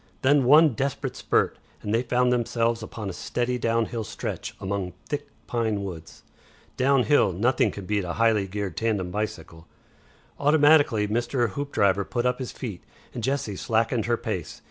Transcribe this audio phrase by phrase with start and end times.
[0.23, 5.27] Then one desperate spurt, and they found themselves upon a steady downhill stretch among thick
[5.45, 6.23] pine woods.
[6.75, 9.67] Downhill nothing can beat a highly geared tandem bicycle.
[10.39, 11.49] Automatically Mr.
[11.49, 12.83] Hoopdriver put up his feet,
[13.13, 14.59] and Jessie slackened her pace.